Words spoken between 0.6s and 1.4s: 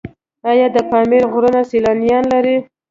د پامیر